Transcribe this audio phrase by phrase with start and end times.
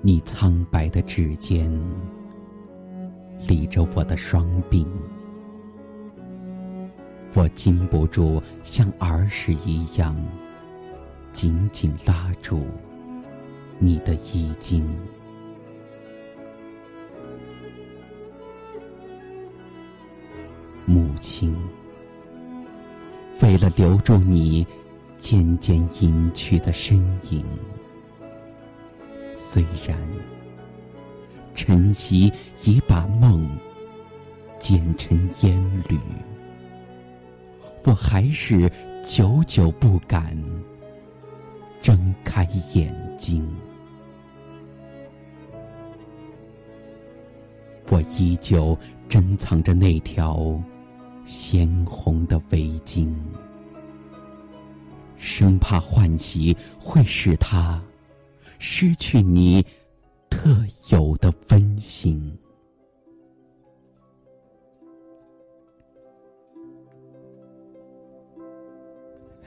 [0.00, 1.70] 你苍白的指尖，
[3.46, 4.86] 理着我的双鬓，
[7.34, 10.16] 我禁不住像儿时一样，
[11.32, 12.62] 紧紧拉住
[13.78, 14.88] 你的衣襟。
[20.86, 21.54] 母亲，
[23.42, 24.64] 为了留住你
[25.16, 26.98] 渐渐隐去的身
[27.30, 27.44] 影。
[29.40, 29.96] 虽然
[31.54, 32.30] 晨曦
[32.64, 33.48] 已把梦
[34.58, 35.56] 剪成烟
[35.88, 35.96] 缕，
[37.84, 38.68] 我还是
[39.04, 40.36] 久久不敢
[41.80, 42.42] 睁开
[42.74, 43.48] 眼睛。
[47.90, 48.76] 我依旧
[49.08, 50.60] 珍藏着那条
[51.24, 53.14] 鲜红的围巾，
[55.16, 57.80] 生怕换洗会使它。
[58.58, 59.64] 失去你
[60.28, 60.50] 特
[60.90, 62.36] 有的温馨，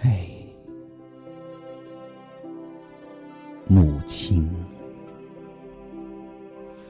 [0.00, 0.28] 哎，
[3.66, 4.48] 母亲，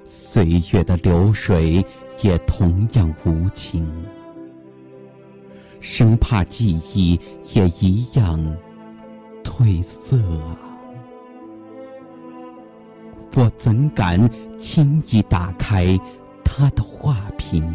[0.04, 1.84] 岁月的流水
[2.22, 3.86] 也同样无情，
[5.80, 7.18] 生怕记忆
[7.54, 8.38] 也一样
[9.42, 10.69] 褪色啊。
[13.36, 14.18] 我怎敢
[14.58, 15.98] 轻易打开
[16.44, 17.74] 他的画屏？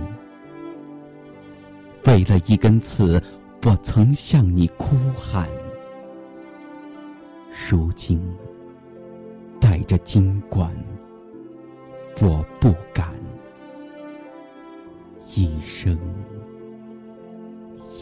[2.06, 3.22] 为了一根刺，
[3.64, 5.50] 我曾向你哭喊。
[7.70, 8.22] 如今
[9.60, 10.72] 带着金冠，
[12.22, 13.08] 我不敢。
[15.36, 15.98] 一生，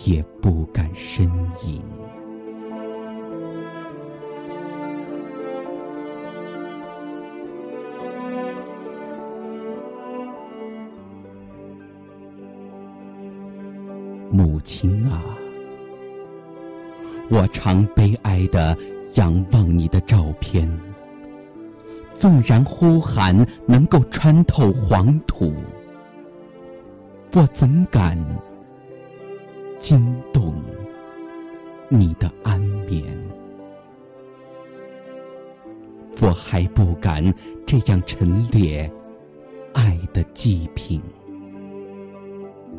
[0.05, 0.91] 也不敢。
[0.93, 1.29] 呻
[1.65, 1.81] 吟。
[14.33, 15.21] 母亲啊，
[17.29, 18.75] 我常悲哀的
[19.15, 20.67] 仰望你的照片。
[22.15, 25.53] 纵然呼喊能够穿透黄土，
[27.33, 28.17] 我怎敢
[29.77, 30.55] 惊动
[31.87, 33.03] 你的安眠？
[36.19, 37.23] 我还不敢
[37.67, 38.91] 这样陈列
[39.73, 40.99] 爱的祭品，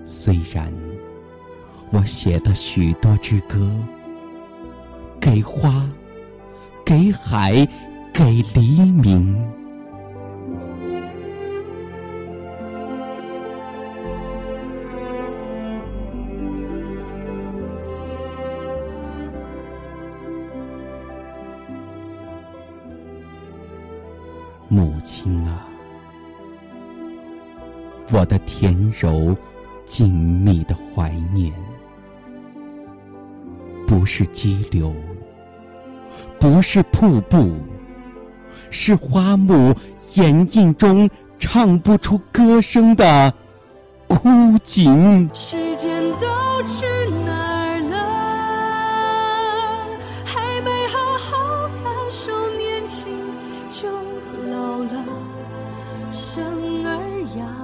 [0.05, 0.73] 虽然。
[1.95, 3.71] 我写的许多支歌，
[5.21, 5.89] 给花，
[6.85, 7.65] 给海，
[8.13, 9.39] 给黎明。
[24.69, 25.69] 母亲啊，
[28.11, 29.37] 我的甜柔，
[29.85, 30.13] 静
[30.45, 31.53] 谧的怀念。
[33.87, 34.95] 不是激流，
[36.41, 37.51] 不是瀑布，
[38.71, 39.75] 是花木
[40.15, 41.09] 掩映中
[41.39, 43.33] 唱不出歌声的
[44.09, 44.29] 枯
[44.65, 45.29] 井。
[45.35, 46.27] 时间都
[46.65, 46.87] 去
[47.25, 47.33] 哪
[47.67, 47.97] 儿了？
[50.25, 53.07] 还没好好感受年轻
[53.69, 53.89] 就
[54.51, 55.05] 老了，
[56.13, 56.99] 生儿
[57.37, 57.64] 养